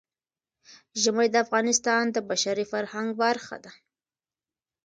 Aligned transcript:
ژمی 1.01 1.27
د 1.31 1.35
افغانستان 1.45 2.03
د 2.11 2.17
بشري 2.29 2.65
فرهنګ 2.71 3.09
برخه 3.23 3.55
ده. 3.63 3.71